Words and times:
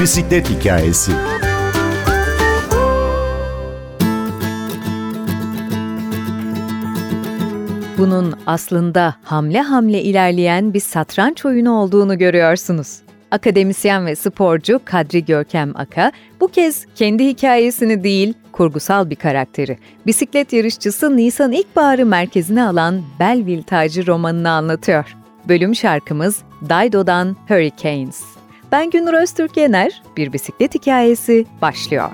Bisiklet 0.00 0.50
Hikayesi 0.50 1.12
Bunun 7.98 8.34
aslında 8.46 9.14
hamle 9.22 9.60
hamle 9.60 10.02
ilerleyen 10.02 10.74
bir 10.74 10.80
satranç 10.80 11.44
oyunu 11.44 11.72
olduğunu 11.72 12.18
görüyorsunuz. 12.18 12.98
Akademisyen 13.30 14.06
ve 14.06 14.16
sporcu 14.16 14.80
Kadri 14.84 15.24
Görkem 15.24 15.72
Aka 15.74 16.12
bu 16.40 16.48
kez 16.48 16.86
kendi 16.94 17.26
hikayesini 17.26 18.04
değil, 18.04 18.34
kurgusal 18.52 19.10
bir 19.10 19.16
karakteri, 19.16 19.78
bisiklet 20.06 20.52
yarışçısı 20.52 21.16
Nisan 21.16 21.52
İlkbahar'ı 21.52 22.06
merkezine 22.06 22.62
alan 22.64 23.02
Belleville 23.20 23.62
Tacı 23.62 24.06
romanını 24.06 24.50
anlatıyor. 24.50 25.16
Bölüm 25.48 25.74
şarkımız 25.74 26.42
Dido'dan 26.62 27.36
Hurricanes. 27.48 28.37
Ben 28.72 28.90
Günür 28.90 29.14
Öztürk 29.14 29.56
Yener, 29.56 30.02
bir 30.16 30.32
bisiklet 30.32 30.74
hikayesi 30.74 31.46
başlıyor. 31.62 32.10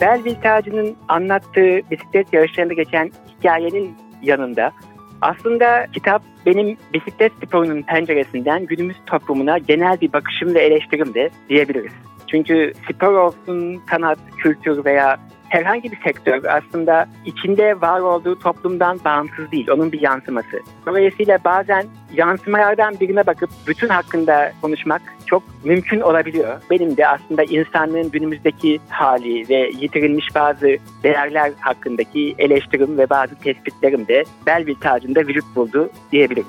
Belleville 0.00 0.40
Tacı'nın 0.40 0.96
anlattığı 1.08 1.80
bisiklet 1.90 2.32
yarışlarında 2.32 2.74
geçen 2.74 3.10
hikayenin 3.38 3.96
yanında 4.22 4.72
aslında 5.20 5.86
kitap 5.92 6.22
benim 6.46 6.76
bisiklet 6.94 7.32
sporunun 7.46 7.82
penceresinden 7.82 8.66
günümüz 8.66 8.96
toplumuna 9.06 9.58
genel 9.58 10.00
bir 10.00 10.12
bakışım 10.12 10.54
ve 10.54 10.60
eleştirim 10.60 11.14
de 11.14 11.30
diyebiliriz. 11.48 11.92
Çünkü 12.26 12.72
spor 12.90 13.14
olsun, 13.14 13.82
sanat, 13.90 14.18
kültür 14.38 14.84
veya 14.84 15.18
herhangi 15.54 15.92
bir 15.92 16.00
sektör 16.04 16.44
aslında 16.44 17.06
içinde 17.24 17.80
var 17.80 18.00
olduğu 18.00 18.38
toplumdan 18.38 19.00
bağımsız 19.04 19.52
değil, 19.52 19.70
onun 19.70 19.92
bir 19.92 20.00
yansıması. 20.00 20.60
Dolayısıyla 20.86 21.38
bazen 21.44 21.84
yansımalardan 22.14 23.00
birine 23.00 23.26
bakıp 23.26 23.50
bütün 23.66 23.88
hakkında 23.88 24.52
konuşmak 24.62 25.02
çok 25.26 25.42
mümkün 25.64 26.00
olabiliyor. 26.00 26.62
Benim 26.70 26.96
de 26.96 27.08
aslında 27.08 27.44
insanlığın 27.44 28.10
günümüzdeki 28.10 28.80
hali 28.88 29.48
ve 29.48 29.70
yitirilmiş 29.80 30.34
bazı 30.34 30.76
değerler 31.02 31.52
hakkındaki 31.60 32.34
eleştirim 32.38 32.98
ve 32.98 33.10
bazı 33.10 33.34
tespitlerim 33.34 34.08
de 34.08 34.24
Belville 34.46 34.80
tacında 34.80 35.20
vücut 35.20 35.44
buldu 35.56 35.90
diyebilirim. 36.12 36.46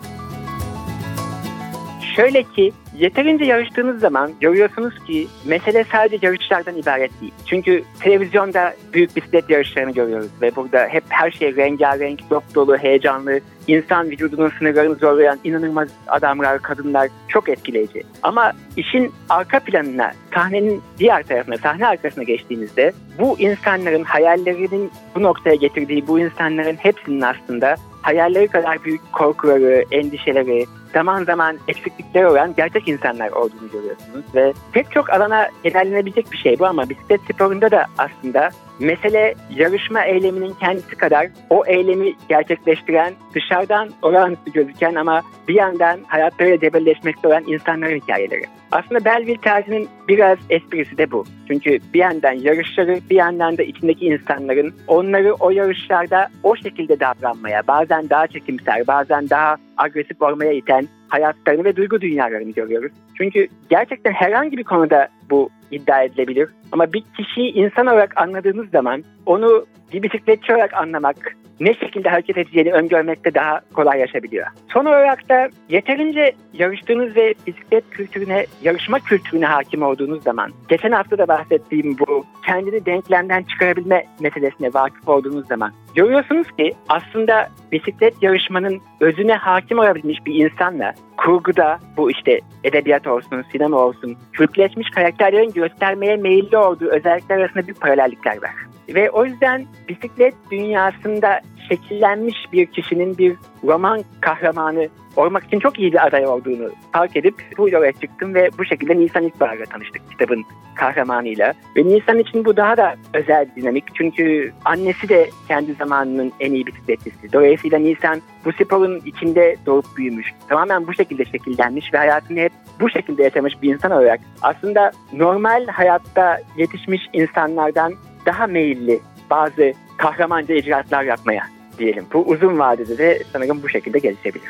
Şöyle 2.15 2.43
ki 2.43 2.73
yeterince 2.99 3.45
yarıştığınız 3.45 3.99
zaman 3.99 4.31
görüyorsunuz 4.41 4.93
ki 5.07 5.27
mesele 5.45 5.85
sadece 5.91 6.27
yarışlardan 6.27 6.75
ibaret 6.75 7.21
değil. 7.21 7.33
Çünkü 7.45 7.83
televizyonda 7.99 8.73
büyük 8.93 9.15
bisiklet 9.15 9.49
yarışlarını 9.49 9.91
görüyoruz 9.91 10.29
ve 10.41 10.55
burada 10.55 10.87
hep 10.87 11.03
her 11.09 11.31
şey 11.31 11.55
rengarenk, 11.55 12.29
dop 12.29 12.55
dolu, 12.55 12.77
heyecanlı, 12.77 13.39
insan 13.67 14.09
vücudunun 14.09 14.51
sınırlarını 14.59 14.95
zorlayan 14.95 15.39
inanılmaz 15.43 15.89
adamlar, 16.07 16.61
kadınlar 16.61 17.09
çok 17.27 17.49
etkileyici. 17.49 18.03
Ama 18.23 18.51
işin 18.77 19.13
arka 19.29 19.59
planına, 19.59 20.11
sahnenin 20.33 20.81
diğer 20.97 21.23
tarafına, 21.23 21.57
sahne 21.57 21.87
arkasına 21.87 22.23
geçtiğinizde 22.23 22.93
bu 23.19 23.39
insanların 23.39 24.03
hayallerinin 24.03 24.91
bu 25.15 25.23
noktaya 25.23 25.55
getirdiği 25.55 26.07
bu 26.07 26.19
insanların 26.19 26.75
hepsinin 26.75 27.21
aslında 27.21 27.75
hayalleri 28.05 28.47
kadar 28.47 28.83
büyük 28.83 29.13
korkuları, 29.13 29.85
endişeleri, 29.91 30.65
zaman 30.93 31.23
zaman 31.23 31.57
eksiklikleri 31.67 32.27
olan 32.27 32.55
gerçek 32.55 32.87
insanlar 32.87 33.31
olduğunu 33.31 33.71
görüyorsunuz. 33.71 34.25
Ve 34.35 34.53
pek 34.71 34.91
çok 34.91 35.09
alana 35.09 35.49
genellenebilecek 35.63 36.31
bir 36.31 36.37
şey 36.37 36.59
bu 36.59 36.65
ama 36.65 36.89
bisiklet 36.89 37.21
sporunda 37.21 37.71
da 37.71 37.85
aslında 37.97 38.49
mesele 38.79 39.35
yarışma 39.55 40.05
eyleminin 40.05 40.53
kendisi 40.59 40.95
kadar 40.95 41.27
o 41.49 41.65
eylemi 41.65 42.13
gerçekleştiren 42.29 43.13
dışarıdan 43.33 43.89
olağanüstü 44.01 44.51
gözüken 44.51 44.95
ama 44.95 45.21
bir 45.47 45.55
yandan 45.55 45.99
hayatlarıyla 46.07 46.59
cebelleşmekte 46.59 47.27
olan 47.27 47.43
insanların 47.47 47.95
hikayeleri. 47.95 48.43
Aslında 48.71 49.05
Belleville 49.05 49.41
terzinin 49.41 49.89
biraz 50.07 50.37
esprisi 50.49 50.97
de 50.97 51.11
bu. 51.11 51.25
Çünkü 51.47 51.79
bir 51.93 51.99
yandan 51.99 52.31
yarışları 52.31 52.99
bir 53.09 53.15
yandan 53.15 53.57
da 53.57 53.63
içindeki 53.63 54.05
insanların 54.05 54.75
onları 54.87 55.33
o 55.33 55.49
yarışlarda 55.49 56.27
o 56.43 56.55
şekilde 56.55 56.99
davranmaya 56.99 57.67
bazen 57.67 58.09
daha 58.09 58.27
çekimser 58.27 58.87
bazen 58.87 59.29
daha 59.29 59.55
agresif 59.77 60.21
olmaya 60.21 60.53
iten 60.53 60.87
hayatlarını 61.15 61.63
ve 61.63 61.75
duygu 61.75 62.01
dünyalarını 62.01 62.51
görüyoruz. 62.51 62.91
Çünkü 63.17 63.47
gerçekten 63.69 64.11
herhangi 64.11 64.57
bir 64.57 64.63
konuda 64.63 65.07
bu 65.29 65.49
iddia 65.71 66.03
edilebilir. 66.03 66.49
Ama 66.71 66.93
bir 66.93 67.03
kişiyi 67.17 67.53
insan 67.53 67.87
olarak 67.87 68.21
anladığınız 68.21 68.69
zaman 68.69 69.03
onu 69.25 69.65
bir 69.93 70.03
bisikletçi 70.03 70.53
olarak 70.53 70.73
anlamak, 70.73 71.35
ne 71.59 71.73
şekilde 71.73 72.09
hareket 72.09 72.37
edeceğini 72.37 72.73
öngörmekte 72.73 73.33
daha 73.33 73.61
kolaylaşabiliyor. 73.73 74.47
Son 74.73 74.85
olarak 74.85 75.29
da 75.29 75.49
yeterince 75.69 76.31
yarıştığınız 76.53 77.15
ve 77.15 77.33
bisiklet 77.47 77.89
kültürüne, 77.89 78.45
yarışma 78.63 78.99
kültürüne 78.99 79.45
hakim 79.45 79.83
olduğunuz 79.83 80.23
zaman, 80.23 80.51
geçen 80.69 80.91
hafta 80.91 81.17
da 81.17 81.27
bahsettiğim 81.27 81.97
bu 81.99 82.25
kendini 82.45 82.85
denklemden 82.85 83.43
çıkarabilme 83.43 84.05
meselesine 84.19 84.73
vakıf 84.73 85.07
olduğunuz 85.07 85.47
zaman 85.47 85.71
görüyorsunuz 85.95 86.47
ki 86.51 86.73
aslında 86.89 87.47
bisiklet 87.71 88.23
yarışmanın 88.23 88.81
özüne 88.99 89.33
hakim 89.33 89.79
olabilmiş 89.79 90.25
bir 90.25 90.45
insanla 90.45 90.93
kurguda 91.17 91.79
bu 91.97 92.11
işte 92.11 92.39
edebiyat 92.63 93.07
olsun, 93.07 93.43
sinema 93.51 93.77
olsun, 93.77 94.17
kültleşmiş 94.33 94.89
karakterlerin 94.89 95.53
göstermeye 95.53 96.15
meyilli 96.15 96.57
olduğu 96.57 96.89
özellikler 96.89 97.37
arasında 97.37 97.67
bir 97.67 97.73
paralellikler 97.73 98.41
var. 98.41 98.74
Ve 98.89 99.11
o 99.11 99.25
yüzden 99.25 99.65
bisiklet 99.89 100.33
dünyasında 100.51 101.41
şekillenmiş 101.69 102.35
bir 102.53 102.65
kişinin 102.65 103.17
bir 103.17 103.35
roman 103.63 104.03
kahramanı 104.21 104.87
olmak 105.15 105.43
için 105.43 105.59
çok 105.59 105.79
iyi 105.79 105.93
bir 105.93 106.07
aday 106.07 106.27
olduğunu 106.27 106.69
fark 106.91 107.17
edip 107.17 107.35
bu 107.57 107.69
yola 107.69 107.91
çıktım 107.91 108.33
ve 108.33 108.49
bu 108.57 108.65
şekilde 108.65 108.97
Nisan 108.97 109.23
İlkbahar'la 109.23 109.65
tanıştık 109.65 110.11
kitabın 110.11 110.45
kahramanıyla. 110.75 111.53
Ve 111.77 111.83
Nisan 111.83 112.19
için 112.19 112.45
bu 112.45 112.57
daha 112.57 112.77
da 112.77 112.95
özel 113.13 113.47
dinamik 113.55 113.83
çünkü 113.93 114.51
annesi 114.65 115.09
de 115.09 115.29
kendi 115.47 115.73
zamanının 115.73 116.31
en 116.39 116.53
iyi 116.53 116.65
bisikletçisi. 116.65 117.33
Dolayısıyla 117.33 117.79
Nisan 117.79 118.21
bu 118.45 118.51
sporun 118.51 119.01
içinde 119.05 119.55
doğup 119.65 119.85
büyümüş. 119.97 120.33
Tamamen 120.49 120.87
bu 120.87 120.93
şekilde 120.93 121.25
şekillenmiş 121.25 121.93
ve 121.93 121.97
hayatını 121.97 122.39
hep 122.39 122.51
bu 122.79 122.89
şekilde 122.89 123.23
yaşamış 123.23 123.61
bir 123.61 123.73
insan 123.73 123.91
olarak 123.91 124.19
aslında 124.41 124.91
normal 125.13 125.67
hayatta 125.67 126.37
yetişmiş 126.57 127.09
insanlardan 127.13 127.93
daha 128.25 128.47
meyilli 128.47 128.99
bazı 129.29 129.73
kahramanca 129.97 130.55
icraatlar 130.55 131.03
yapmaya 131.03 131.43
diyelim. 131.77 132.05
Bu 132.13 132.19
uzun 132.19 132.59
vadede 132.59 132.97
de 132.97 133.23
sanırım 133.33 133.63
bu 133.63 133.69
şekilde 133.69 133.99
gelişebilir. 133.99 134.49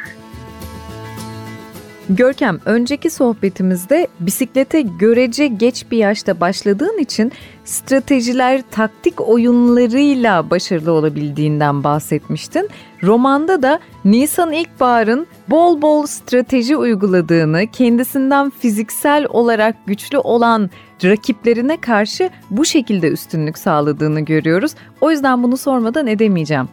Görkem, 2.09 2.59
önceki 2.65 3.09
sohbetimizde 3.09 4.07
bisiklete 4.19 4.81
görece 4.81 5.47
geç 5.47 5.85
bir 5.91 5.97
yaşta 5.97 6.39
başladığın 6.39 6.97
için 6.97 7.31
stratejiler, 7.63 8.61
taktik 8.71 9.29
oyunlarıyla 9.29 10.49
başarılı 10.49 10.91
olabildiğinden 10.91 11.83
bahsetmiştin. 11.83 12.69
Romanda 13.03 13.61
da 13.61 13.79
Nisan 14.05 14.51
İlkbahar'ın 14.51 15.27
bol 15.49 15.81
bol 15.81 16.05
strateji 16.05 16.77
uyguladığını, 16.77 17.67
kendisinden 17.67 18.49
fiziksel 18.49 19.25
olarak 19.29 19.75
güçlü 19.85 20.17
olan 20.17 20.69
rakiplerine 21.03 21.77
karşı 21.77 22.29
bu 22.51 22.65
şekilde 22.65 23.07
üstünlük 23.09 23.57
sağladığını 23.57 24.21
görüyoruz. 24.21 24.75
O 25.01 25.11
yüzden 25.11 25.43
bunu 25.43 25.57
sormadan 25.57 26.07
edemeyeceğim. 26.07 26.67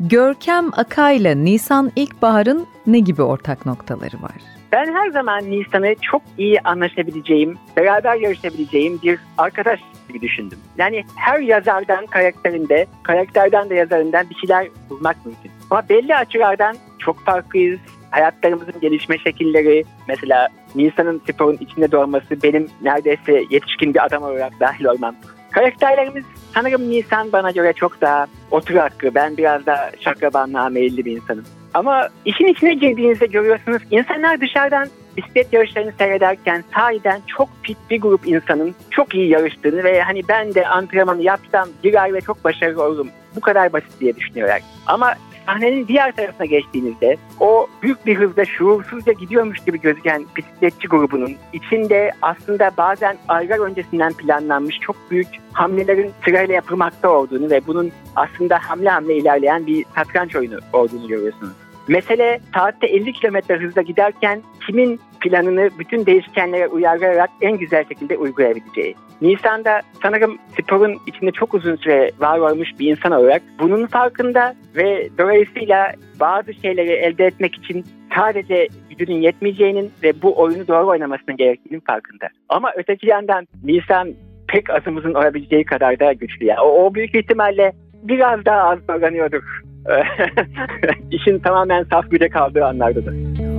Görkem 0.00 0.70
Akay'la 0.72 1.34
Nisan 1.34 1.92
İlkbahar'ın 1.96 2.66
ne 2.86 2.98
gibi 2.98 3.22
ortak 3.22 3.66
noktaları 3.66 4.22
var? 4.22 4.55
Ben 4.72 4.94
her 4.94 5.10
zaman 5.10 5.50
Nisan'ı 5.50 5.94
çok 6.02 6.22
iyi 6.38 6.60
anlaşabileceğim, 6.60 7.58
beraber 7.76 8.16
yarışabileceğim 8.16 9.00
bir 9.02 9.18
arkadaş 9.38 9.80
gibi 10.08 10.20
düşündüm. 10.20 10.58
Yani 10.78 11.04
her 11.16 11.40
yazardan 11.40 12.06
karakterinde, 12.06 12.86
karakterden 13.02 13.70
de 13.70 13.74
yazarından 13.74 14.30
bir 14.30 14.34
şeyler 14.34 14.68
bulmak 14.90 15.26
mümkün. 15.26 15.50
Ama 15.70 15.88
belli 15.88 16.16
açılardan 16.16 16.76
çok 16.98 17.24
farklıyız. 17.24 17.80
Hayatlarımızın 18.10 18.80
gelişme 18.80 19.18
şekilleri, 19.18 19.84
mesela 20.08 20.48
Nisan'ın 20.74 21.22
sporun 21.30 21.58
içinde 21.60 21.92
doğması, 21.92 22.42
benim 22.42 22.68
neredeyse 22.82 23.44
yetişkin 23.50 23.94
bir 23.94 24.04
adam 24.04 24.22
olarak 24.22 24.60
dahil 24.60 24.84
olmam. 24.84 25.14
Karakterlerimiz 25.50 26.24
sanırım 26.54 26.90
Nisan 26.90 27.32
bana 27.32 27.50
göre 27.50 27.72
çok 27.72 28.00
daha 28.00 28.26
oturaklı. 28.50 29.14
Ben 29.14 29.36
biraz 29.36 29.66
da 29.66 29.90
şakrabanlığa 30.00 30.68
meyilli 30.68 31.04
bir 31.04 31.12
insanım. 31.12 31.44
Ama 31.76 32.08
işin 32.24 32.46
içine 32.46 32.74
girdiğinizde 32.74 33.26
görüyorsunuz 33.26 33.82
insanlar 33.90 34.40
dışarıdan 34.40 34.88
bisiklet 35.16 35.52
yarışlarını 35.52 35.92
seyrederken 35.98 36.64
sahiden 36.74 37.20
çok 37.26 37.48
fit 37.62 37.78
bir 37.90 38.00
grup 38.00 38.26
insanın 38.26 38.74
çok 38.90 39.14
iyi 39.14 39.28
yarıştığını 39.28 39.84
ve 39.84 40.02
hani 40.02 40.20
ben 40.28 40.54
de 40.54 40.66
antrenmanı 40.66 41.22
yapsam 41.22 41.68
ay 41.98 42.12
ve 42.12 42.20
çok 42.20 42.44
başarılı 42.44 42.82
olurum. 42.82 43.08
Bu 43.36 43.40
kadar 43.40 43.72
basit 43.72 44.00
diye 44.00 44.16
düşünüyorlar. 44.16 44.62
Ama 44.86 45.14
sahnenin 45.46 45.88
diğer 45.88 46.12
tarafına 46.12 46.46
geçtiğinizde 46.46 47.16
o 47.40 47.66
büyük 47.82 48.06
bir 48.06 48.16
hızla 48.16 48.44
şuursuzca 48.44 49.12
gidiyormuş 49.12 49.58
gibi 49.58 49.80
gözüken 49.80 50.26
bisikletçi 50.36 50.88
grubunun 50.88 51.34
içinde 51.52 52.12
aslında 52.22 52.70
bazen 52.78 53.16
aylar 53.28 53.58
öncesinden 53.58 54.12
planlanmış 54.12 54.78
çok 54.80 54.96
büyük 55.10 55.28
hamlelerin 55.52 56.12
sırayla 56.24 56.54
yapılmakta 56.54 57.10
olduğunu 57.10 57.50
ve 57.50 57.60
bunun 57.66 57.92
aslında 58.16 58.58
hamle 58.58 58.90
hamle 58.90 59.16
ilerleyen 59.16 59.66
bir 59.66 59.84
satranç 59.94 60.36
oyunu 60.36 60.58
olduğunu 60.72 61.08
görüyorsunuz. 61.08 61.65
Mesele 61.88 62.40
saatte 62.54 62.86
50 62.86 63.12
km 63.12 63.54
hızla 63.54 63.82
giderken 63.82 64.42
kimin 64.66 65.00
planını 65.20 65.70
bütün 65.78 66.06
değişkenlere 66.06 66.68
uyarlayarak 66.68 67.30
en 67.40 67.58
güzel 67.58 67.84
şekilde 67.88 68.16
uygulayabileceği. 68.16 68.94
Nisan'da 69.20 69.80
sanırım 70.02 70.38
sporun 70.60 70.96
içinde 71.06 71.30
çok 71.30 71.54
uzun 71.54 71.76
süre 71.76 72.10
var 72.18 72.38
olmuş 72.38 72.68
bir 72.78 72.90
insan 72.90 73.12
olarak 73.12 73.42
bunun 73.60 73.86
farkında 73.86 74.54
ve 74.76 75.08
dolayısıyla 75.18 75.92
bazı 76.20 76.54
şeyleri 76.54 76.90
elde 76.90 77.26
etmek 77.26 77.54
için 77.54 77.84
sadece 78.14 78.68
gücünün 78.90 79.20
yetmeyeceğinin 79.20 79.92
ve 80.02 80.22
bu 80.22 80.40
oyunu 80.40 80.68
doğru 80.68 80.88
oynamasının 80.88 81.36
gerektiğinin 81.36 81.84
farkında. 81.86 82.28
Ama 82.48 82.72
öteki 82.76 83.08
yandan 83.08 83.46
Nisan 83.64 84.14
pek 84.48 84.70
azımızın 84.70 85.14
olabileceği 85.14 85.64
kadar 85.64 86.00
da 86.00 86.12
güçlü. 86.12 86.46
Yani 86.46 86.60
o, 86.60 86.84
o 86.84 86.94
büyük 86.94 87.14
ihtimalle 87.14 87.72
biraz 88.02 88.44
daha 88.44 88.60
az 88.60 88.78
zorlanıyordur. 88.90 89.42
İşin 91.10 91.38
tamamen 91.38 91.86
saf 91.90 92.10
güce 92.10 92.28
kaldığı. 92.28 92.60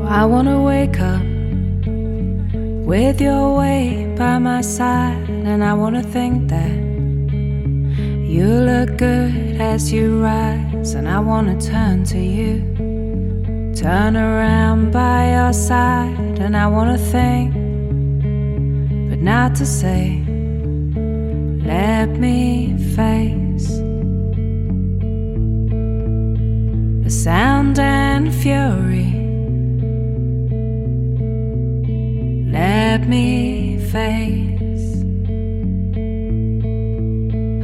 I 0.10 0.22
wanna 0.22 0.58
wake 0.64 1.00
up 1.02 1.38
with 2.88 3.22
your 3.22 3.56
way 3.58 4.08
by 4.18 4.40
my 4.40 4.62
side 4.62 5.30
and 5.46 5.62
I 5.62 5.74
wanna 5.74 6.02
think 6.02 6.50
that 6.50 6.72
you 8.28 8.48
look 8.48 8.98
good 8.98 9.60
as 9.60 9.92
you 9.94 10.22
rise 10.22 10.96
and 10.96 11.08
I 11.08 11.20
wanna 11.20 11.60
turn 11.60 12.04
to 12.06 12.18
you 12.18 12.62
turn 13.76 14.16
around 14.16 14.94
by 14.94 15.34
your 15.34 15.54
side 15.54 16.40
and 16.40 16.56
I 16.56 16.68
wanna 16.68 16.98
think 16.98 17.54
but 19.10 19.20
not 19.20 19.56
to 19.56 19.66
say 19.66 20.24
let 21.66 22.10
me 22.20 22.78
face 22.96 23.47
sound 27.28 27.78
and 27.78 28.34
fury. 28.34 29.12
Let 32.50 33.06
me 33.06 33.78
face 33.92 34.88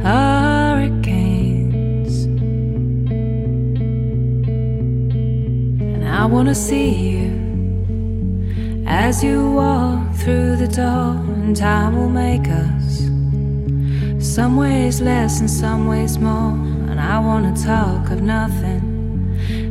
hurricanes, 0.04 1.06
and 5.94 6.06
I 6.06 6.26
want 6.26 6.48
to 6.48 6.54
see 6.54 6.90
you 7.12 7.32
as 8.86 9.24
you 9.24 9.50
walk 9.52 10.14
through 10.16 10.56
the 10.56 10.68
door, 10.68 11.16
and 11.42 11.56
time 11.56 11.96
will 11.96 12.10
make 12.10 12.48
us. 12.48 13.08
Some 14.18 14.58
ways 14.58 15.00
less 15.00 15.40
and 15.40 15.50
some 15.50 15.86
ways 15.86 16.18
more. 16.18 16.52
And 16.90 17.00
I 17.00 17.18
wanna 17.18 17.56
talk 17.56 18.10
of 18.10 18.20
nothing 18.20 18.93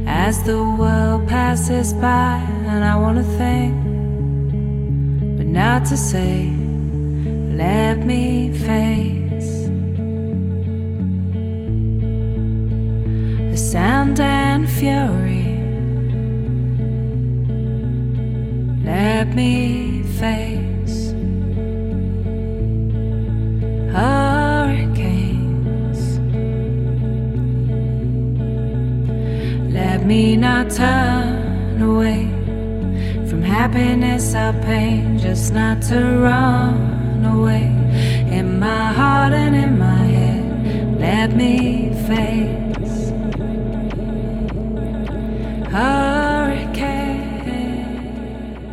as 0.06 0.44
the 0.44 0.62
world 0.64 1.28
passes 1.28 1.94
by. 1.94 2.42
And 2.68 2.84
I 2.84 2.96
wanna 2.96 3.24
think, 3.24 3.74
but 5.38 5.48
not 5.48 5.86
to 5.86 5.98
say, 5.98 6.52
let 7.64 8.06
me 8.06 8.52
face 8.52 9.68
the 13.52 13.58
sound 13.58 14.20
and 14.20 14.70
fury. 14.70 15.50
Let 18.84 19.36
me 19.36 20.04
face. 20.20 20.73
Turn 30.70 31.82
away 31.82 32.28
from 33.30 33.42
happiness 33.42 34.36
or 34.36 34.54
pain, 34.66 35.18
just 35.18 35.54
not 35.54 35.82
to 35.90 35.96
run 35.96 37.26
away. 37.26 37.72
In 38.32 38.60
my 38.60 38.94
heart 38.94 39.34
and 39.34 39.56
in 39.56 39.78
my 39.80 40.06
head, 40.08 41.00
let 41.00 41.36
me 41.36 41.92
face 42.08 43.14
hurricane. 45.72 47.24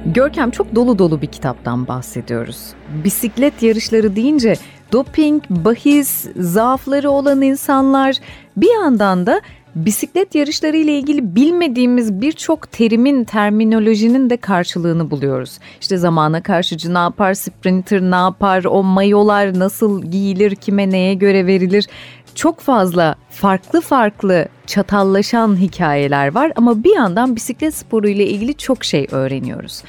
Görkem 0.07 0.51
çok 0.51 0.75
dolu 0.75 0.99
dolu 0.99 1.23
bir 1.23 1.27
kitaptan 1.27 1.89
bahsediyoruz. 1.89 2.73
Bisiklet 3.05 3.63
yarışları 3.63 4.17
deyince 4.17 4.55
doping, 4.93 5.43
bahis, 5.51 6.27
zaafları 6.37 7.11
olan 7.11 7.43
insanlar 7.43 8.17
bir 8.57 8.73
yandan 8.73 9.27
da 9.27 9.41
bisiklet 9.75 10.35
yarışları 10.35 10.77
ile 10.77 10.99
ilgili 10.99 11.35
bilmediğimiz 11.35 12.21
birçok 12.21 12.73
terimin, 12.73 13.25
terminolojinin 13.25 14.31
de 14.31 14.37
karşılığını 14.37 15.11
buluyoruz. 15.11 15.59
İşte 15.81 15.97
zamana 15.97 16.43
karşıcı 16.43 16.95
ne 16.95 16.99
yapar, 16.99 17.35
sprinter 17.35 18.01
ne 18.01 18.17
yapar, 18.17 18.65
o 18.65 18.83
mayolar 18.83 19.59
nasıl 19.59 20.03
giyilir, 20.03 20.55
kime 20.55 20.91
neye 20.91 21.15
göre 21.15 21.47
verilir. 21.47 21.87
Çok 22.35 22.61
fazla 22.61 23.15
farklı 23.31 23.81
farklı 23.81 24.49
çatallaşan 24.67 25.57
hikayeler 25.57 26.35
var 26.35 26.53
ama 26.57 26.85
bir 26.85 26.95
yandan 26.95 27.37
bisiklet 27.37 27.75
sporu 27.75 28.09
ile 28.09 28.27
ilgili 28.27 28.55
çok 28.55 28.85
şey 28.85 29.07
öğreniyoruz. 29.11 29.83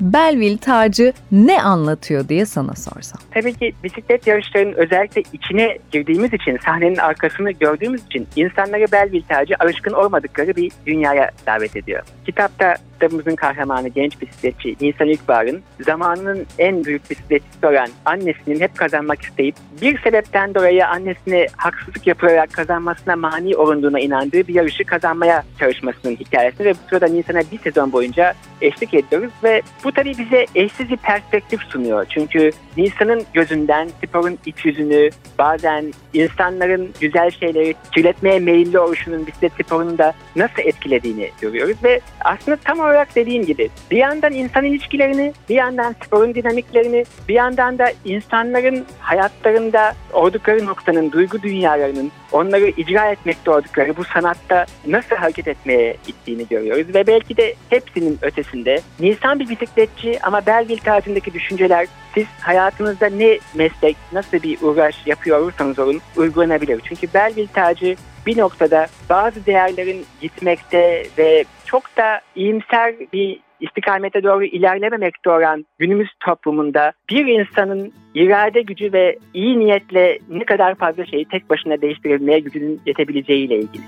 Belleville 0.00 0.58
tacı 0.58 1.12
ne 1.32 1.62
anlatıyor 1.62 2.28
diye 2.28 2.46
sana 2.46 2.74
sorsam. 2.74 3.20
Tabii 3.30 3.54
ki 3.54 3.72
bisiklet 3.84 4.26
yarışlarının 4.26 4.72
özellikle 4.72 5.22
içine 5.32 5.78
girdiğimiz 5.92 6.32
için, 6.32 6.58
sahnenin 6.64 6.96
arkasını 6.96 7.50
gördüğümüz 7.50 8.06
için 8.06 8.28
insanları 8.36 8.92
Belleville 8.92 9.26
tacı 9.28 9.54
alışkın 9.60 9.92
olmadıkları 9.92 10.56
bir 10.56 10.72
dünyaya 10.86 11.30
davet 11.46 11.76
ediyor. 11.76 12.02
Kitapta 12.26 12.76
kitabımızın 12.98 13.36
kahramanı 13.36 13.88
genç 13.88 14.20
bisikletçi 14.20 14.76
Nisan 14.80 15.08
İlkbahar'ın 15.08 15.62
zamanının 15.80 16.46
en 16.58 16.84
büyük 16.84 17.10
bisikletçisi 17.10 17.66
olan 17.66 17.88
annesinin 18.04 18.60
hep 18.60 18.76
kazanmak 18.76 19.22
isteyip 19.22 19.54
bir 19.82 19.98
sebepten 19.98 20.54
dolayı 20.54 20.86
annesine 20.86 21.46
haksızlık 21.56 22.06
yapılarak 22.06 22.52
kazanmasına 22.52 23.16
mani 23.16 23.56
olunduğuna 23.56 24.00
inandığı 24.00 24.48
bir 24.48 24.54
yarışı 24.54 24.84
kazanmaya 24.84 25.44
çalışmasının 25.58 26.16
hikayesi 26.16 26.64
ve 26.64 26.72
bu 26.72 26.88
sırada 26.88 27.06
Nisan'a 27.06 27.40
bir 27.52 27.58
sezon 27.58 27.92
boyunca 27.92 28.34
eşlik 28.60 28.94
ediyoruz 28.94 29.32
ve 29.44 29.62
bu 29.84 29.92
tabii 29.92 30.12
bize 30.18 30.46
eşsiz 30.54 30.90
bir 30.90 30.96
perspektif 30.96 31.62
sunuyor. 31.62 32.06
Çünkü 32.08 32.50
Nisan'ın 32.76 33.22
gözünden 33.34 33.88
sporun 34.04 34.38
iç 34.46 34.64
yüzünü, 34.64 35.10
bazen 35.38 35.92
insanların 36.12 36.90
güzel 37.00 37.30
şeyleri 37.30 37.74
kirletmeye 37.94 38.38
meyilli 38.38 38.78
oluşunun 38.78 39.26
bisiklet 39.26 39.52
sporunu 39.52 39.98
da 39.98 40.12
nasıl 40.36 40.62
etkilediğini 40.62 41.30
görüyoruz 41.40 41.76
ve 41.84 42.00
aslında 42.24 42.56
tam 42.56 42.80
olarak 42.80 42.87
dediğim 43.14 43.46
gibi 43.46 43.70
bir 43.90 43.96
yandan 43.96 44.32
insan 44.32 44.64
ilişkilerini, 44.64 45.32
bir 45.48 45.54
yandan 45.54 45.94
sporun 46.04 46.34
dinamiklerini, 46.34 47.04
bir 47.28 47.34
yandan 47.34 47.78
da 47.78 47.92
insanların 48.04 48.86
hayatlarında 49.00 49.94
oldukları 50.12 50.66
noktanın, 50.66 51.12
duygu 51.12 51.42
dünyalarının 51.42 52.12
onları 52.32 52.68
icra 52.68 53.10
etmekte 53.10 53.50
oldukları 53.50 53.96
bu 53.96 54.04
sanatta 54.04 54.66
nasıl 54.86 55.16
hareket 55.16 55.48
etmeye 55.48 55.96
gittiğini 56.06 56.48
görüyoruz. 56.48 56.94
Ve 56.94 57.06
belki 57.06 57.36
de 57.36 57.54
hepsinin 57.70 58.18
ötesinde 58.22 58.80
Nisan 59.00 59.40
bir 59.40 59.48
bisikletçi 59.48 60.18
ama 60.22 60.46
Belleville 60.46 60.80
tarzındaki 60.80 61.32
düşünceler 61.32 61.86
siz 62.14 62.26
hayatınızda 62.40 63.06
ne 63.06 63.38
meslek, 63.54 63.96
nasıl 64.12 64.42
bir 64.42 64.62
uğraş 64.62 65.06
yapıyor 65.06 65.40
olursanız 65.40 65.78
olun 65.78 66.00
uygulanabilir. 66.16 66.80
Çünkü 66.84 67.14
Belleville 67.14 67.52
tacı 67.52 67.96
bir 68.28 68.38
noktada 68.38 68.86
bazı 69.10 69.46
değerlerin 69.46 70.04
gitmekte 70.20 71.02
ve 71.18 71.44
çok 71.66 71.96
da 71.96 72.20
iyimser 72.36 72.94
bir 73.12 73.40
istikamete 73.60 74.22
doğru 74.22 74.44
ilerlememekte 74.44 75.30
olan 75.30 75.66
günümüz 75.78 76.08
toplumunda 76.20 76.92
bir 77.10 77.26
insanın 77.26 77.92
irade 78.14 78.62
gücü 78.62 78.92
ve 78.92 79.18
iyi 79.34 79.58
niyetle 79.58 80.18
ne 80.28 80.44
kadar 80.44 80.74
fazla 80.74 81.06
şeyi 81.06 81.24
tek 81.24 81.50
başına 81.50 81.80
değiştirebilmeye 81.80 82.40
gücünün 82.40 82.80
yetebileceğiyle 82.86 83.56
ilgili. 83.56 83.82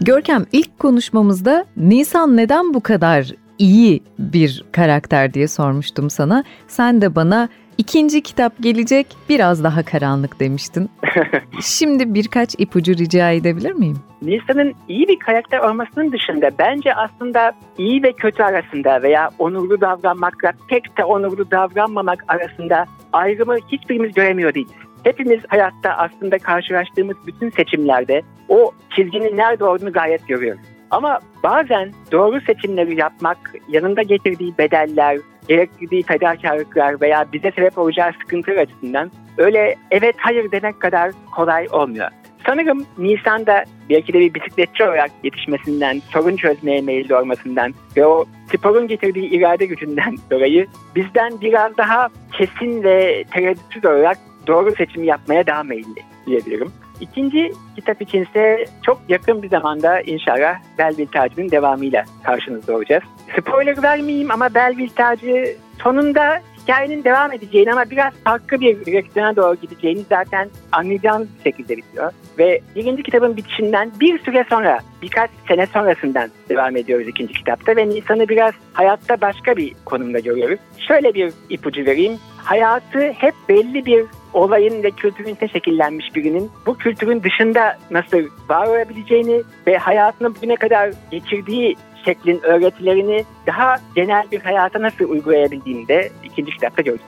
Görkem 0.00 0.44
ilk 0.52 0.78
konuşmamızda 0.78 1.64
Nisan 1.76 2.36
neden 2.36 2.74
bu 2.74 2.80
kadar 2.80 3.26
iyi 3.58 4.02
bir 4.18 4.64
karakter 4.72 5.34
diye 5.34 5.48
sormuştum 5.48 6.10
sana. 6.10 6.44
Sen 6.68 7.00
de 7.00 7.14
bana 7.14 7.48
ikinci 7.78 8.22
kitap 8.22 8.52
gelecek 8.60 9.06
biraz 9.28 9.64
daha 9.64 9.82
karanlık 9.82 10.40
demiştin. 10.40 10.90
Şimdi 11.62 12.14
birkaç 12.14 12.54
ipucu 12.58 12.92
rica 12.92 13.30
edebilir 13.30 13.72
miyim? 13.72 13.98
Nisan'ın 14.22 14.74
iyi 14.88 15.08
bir 15.08 15.18
karakter 15.18 15.58
olmasının 15.58 16.12
dışında 16.12 16.50
bence 16.58 16.94
aslında 16.94 17.52
iyi 17.78 18.02
ve 18.02 18.12
kötü 18.12 18.42
arasında 18.42 19.02
veya 19.02 19.30
onurlu 19.38 19.80
davranmakla 19.80 20.52
pek 20.68 20.98
de 20.98 21.04
onurlu 21.04 21.50
davranmamak 21.50 22.24
arasında 22.28 22.86
ayrımı 23.12 23.56
hiçbirimiz 23.72 24.12
göremiyor 24.12 24.54
değiliz. 24.54 24.72
Hepimiz 25.04 25.40
hayatta 25.48 25.90
aslında 25.90 26.38
karşılaştığımız 26.38 27.16
bütün 27.26 27.50
seçimlerde 27.50 28.22
o 28.48 28.72
çizginin 28.96 29.36
nerede 29.36 29.64
olduğunu 29.64 29.92
gayet 29.92 30.28
görüyoruz. 30.28 30.62
Ama 30.90 31.18
bazen 31.42 31.92
doğru 32.12 32.40
seçimleri 32.40 33.00
yapmak 33.00 33.38
yanında 33.68 34.02
getirdiği 34.02 34.58
bedeller, 34.58 35.18
gerektirdiği 35.48 36.02
fedakarlıklar 36.02 37.00
veya 37.00 37.26
bize 37.32 37.50
sebep 37.50 37.78
olacağı 37.78 38.12
sıkıntılar 38.12 38.56
açısından 38.56 39.10
öyle 39.38 39.76
evet 39.90 40.14
hayır 40.18 40.52
demek 40.52 40.80
kadar 40.80 41.12
kolay 41.36 41.66
olmuyor. 41.72 42.08
Sanırım 42.46 42.86
Nisan'da 42.98 43.64
belki 43.90 44.12
de 44.12 44.20
bir 44.20 44.34
bisikletçi 44.34 44.84
olarak 44.84 45.10
yetişmesinden, 45.24 46.02
sorun 46.12 46.36
çözmeye 46.36 46.80
meyilli 46.80 47.14
olmasından 47.14 47.74
ve 47.96 48.06
o 48.06 48.24
sporun 48.54 48.88
getirdiği 48.88 49.28
irade 49.30 49.66
gücünden 49.66 50.16
dolayı 50.30 50.66
bizden 50.96 51.40
biraz 51.40 51.76
daha 51.76 52.08
kesin 52.32 52.82
ve 52.82 53.24
tereddütsüz 53.30 53.84
olarak 53.84 54.18
doğru 54.46 54.74
seçim 54.76 55.04
yapmaya 55.04 55.46
daha 55.46 55.62
meyilli 55.62 56.02
diyebilirim. 56.26 56.72
İkinci 57.00 57.52
kitap 57.76 58.02
içinse 58.02 58.64
çok 58.82 59.00
yakın 59.08 59.42
bir 59.42 59.48
zamanda 59.48 60.00
inşallah 60.00 60.56
Belville 60.78 61.10
Tacı'nın 61.10 61.50
devamıyla 61.50 62.04
karşınızda 62.24 62.76
olacağız. 62.76 63.02
Spoiler 63.38 63.82
vermeyeyim 63.82 64.30
ama 64.30 64.54
Belville 64.54 64.94
Tacı 64.94 65.56
sonunda 65.82 66.40
hikayenin 66.62 67.04
devam 67.04 67.32
edeceğini 67.32 67.72
ama 67.72 67.90
biraz 67.90 68.12
farklı 68.24 68.60
bir 68.60 68.86
direksiyona 68.86 69.36
doğru 69.36 69.54
gideceğini 69.54 70.02
zaten 70.08 70.48
anlayacağınız 70.72 71.28
bir 71.38 71.50
şekilde 71.50 71.76
bitiyor. 71.76 72.12
Ve 72.38 72.60
birinci 72.76 73.02
kitabın 73.02 73.36
bitişinden 73.36 73.90
bir 74.00 74.18
süre 74.18 74.44
sonra, 74.50 74.78
birkaç 75.02 75.30
sene 75.48 75.66
sonrasından 75.66 76.30
devam 76.48 76.76
ediyoruz 76.76 77.08
ikinci 77.08 77.32
kitapta 77.32 77.76
ve 77.76 77.88
Nisan'ı 77.88 78.28
biraz 78.28 78.52
hayatta 78.72 79.20
başka 79.20 79.56
bir 79.56 79.72
konumda 79.84 80.18
görüyoruz. 80.18 80.58
Şöyle 80.88 81.14
bir 81.14 81.32
ipucu 81.50 81.86
vereyim. 81.86 82.18
Hayatı 82.44 83.00
hep 83.00 83.34
belli 83.48 83.86
bir 83.86 84.04
olayın 84.32 84.82
ve 84.82 84.90
kültürün 84.90 85.34
içinde 85.34 85.48
şekillenmiş 85.48 86.14
birinin 86.14 86.50
bu 86.66 86.78
kültürün 86.78 87.22
dışında 87.22 87.78
nasıl 87.90 88.18
var 88.48 88.66
olabileceğini 88.66 89.42
ve 89.66 89.78
hayatını 89.78 90.34
bugüne 90.36 90.56
kadar 90.56 90.90
geçirdiği 91.10 91.76
şeklin 92.04 92.40
öğretilerini 92.42 93.24
daha 93.46 93.76
genel 93.94 94.30
bir 94.32 94.40
hayata 94.40 94.82
nasıl 94.82 95.04
uygulayabildiğini 95.10 95.88
de 95.88 96.10
ikinci 96.24 96.50
kitapta 96.50 96.82
gördük. 96.82 97.06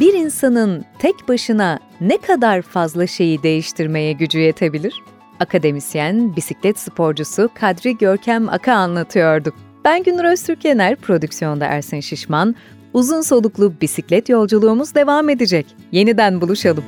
Bir 0.00 0.14
insanın 0.14 0.84
tek 0.98 1.28
başına 1.28 1.78
ne 2.00 2.18
kadar 2.18 2.62
fazla 2.62 3.06
şeyi 3.06 3.42
değiştirmeye 3.42 4.12
gücü 4.12 4.38
yetebilir? 4.38 5.02
Akademisyen, 5.40 6.36
bisiklet 6.36 6.78
sporcusu 6.78 7.50
Kadri 7.54 7.98
Görkem 7.98 8.48
Aka 8.48 8.72
anlatıyordu. 8.72 9.52
Ben 9.84 10.02
Günür 10.02 10.24
Öztürk 10.24 10.64
prodüksiyonda 10.96 11.66
Ersin 11.66 12.00
Şişman. 12.00 12.54
Uzun 12.94 13.20
soluklu 13.20 13.72
bisiklet 13.80 14.28
yolculuğumuz 14.28 14.94
devam 14.94 15.28
edecek. 15.28 15.66
Yeniden 15.92 16.40
buluşalım. 16.40 16.84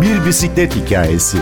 Bir 0.00 0.26
bisiklet 0.26 0.76
hikayesi. 0.76 1.38